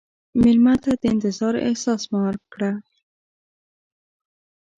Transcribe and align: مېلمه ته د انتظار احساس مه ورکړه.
مېلمه 0.41 0.75
ته 0.83 0.91
د 1.01 1.03
انتظار 1.13 1.53
احساس 1.67 2.01
مه 2.11 2.19
ورکړه. 2.27 2.71